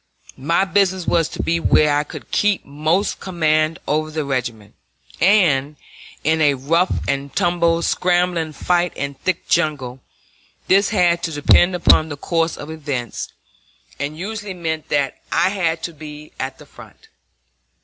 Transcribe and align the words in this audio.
My 0.39 0.65
business 0.65 1.05
was 1.05 1.29
to 1.29 1.43
be 1.43 1.59
where 1.59 1.95
I 1.95 2.03
could 2.03 2.31
keep 2.31 2.65
most 2.65 3.19
command 3.19 3.77
over 3.87 4.09
the 4.09 4.25
regiment, 4.25 4.73
and, 5.19 5.75
in 6.23 6.41
a 6.41 6.55
rough 6.55 6.91
and 7.07 7.35
tumble, 7.35 7.83
scrambling 7.83 8.51
fight 8.53 8.93
in 8.97 9.13
thick 9.13 9.47
jungle, 9.47 9.99
this 10.65 10.89
had 10.89 11.21
to 11.21 11.31
depend 11.31 11.75
upon 11.75 12.09
the 12.09 12.17
course 12.17 12.57
of 12.57 12.71
events, 12.71 13.31
and 13.99 14.17
usually 14.17 14.55
meant 14.55 14.89
that 14.89 15.19
I 15.31 15.49
had 15.49 15.83
to 15.83 15.93
be 15.93 16.31
at 16.39 16.57
the 16.57 16.65
front. 16.65 17.09